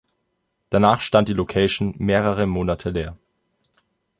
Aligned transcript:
Danach 0.71 0.99
stand 0.99 1.29
die 1.29 1.33
Location 1.35 1.93
mehrere 1.99 2.47
Monate 2.47 2.89
leer. 2.89 3.19